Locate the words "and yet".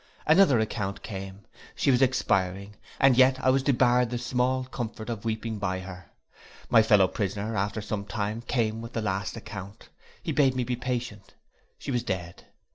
2.99-3.39